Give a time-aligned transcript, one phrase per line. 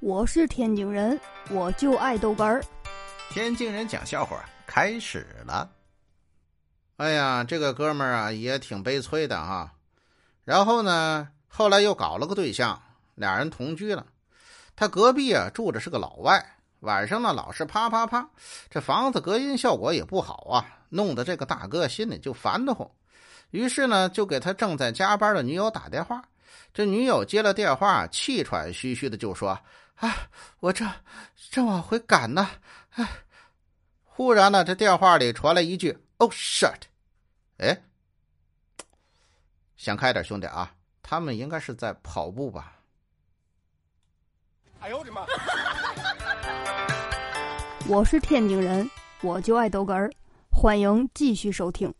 [0.00, 1.18] 我是天津人，
[1.50, 2.62] 我就爱豆干儿。
[3.30, 5.68] 天津人讲笑话开始了。
[6.98, 9.72] 哎呀，这个哥们儿啊也挺悲催的哈。
[10.44, 12.80] 然后呢，后来又搞了个对象，
[13.16, 14.06] 俩人同居了。
[14.76, 16.46] 他隔壁啊住着是个老外，
[16.78, 18.30] 晚上呢老是啪啪啪，
[18.70, 22.88] 这房子隔音效果也不好啊，弄得这个大哥心里就烦得慌。
[23.50, 26.22] 于是呢，就给他正在加班的女友打电话。
[26.72, 29.58] 这女友接了电话，气喘吁吁的就说
[29.96, 30.28] ：“啊，
[30.60, 30.84] 我这
[31.50, 32.48] 正往回赶呢。”
[32.96, 33.08] 哎，
[34.04, 36.82] 忽然呢，这电话里传来一句：“Oh shit！”
[37.58, 37.82] 哎，
[39.76, 42.74] 想开点，兄弟啊，他们应该是在跑步吧？
[44.80, 45.26] 哎呦我的妈！
[47.88, 48.88] 我是天津人，
[49.22, 50.08] 我就爱逗哏儿。
[50.50, 51.92] 欢迎继续收听。